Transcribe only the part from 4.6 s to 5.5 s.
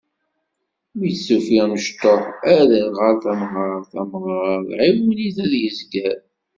ɛiwen-it